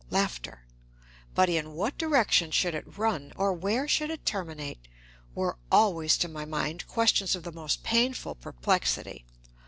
But 1.35 1.47
in 1.47 1.73
what 1.73 1.95
direction 1.95 2.49
should 2.49 2.73
it 2.73 2.97
run, 2.97 3.33
or 3.35 3.53
where 3.53 3.87
should 3.87 4.09
it 4.09 4.25
terminate, 4.25 4.87
were 5.35 5.57
always 5.71 6.17
to 6.17 6.27
my 6.27 6.43
mind 6.43 6.87
questions 6.87 7.35
of 7.35 7.43
the 7.43 7.51
most 7.51 7.83
painful 7.83 8.33
perplexity. 8.33 9.25